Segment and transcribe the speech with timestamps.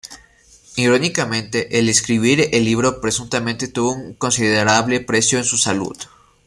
[0.77, 5.95] Irónicamente, el escribir el libro presuntamente tuvo un considerable precio en su salud.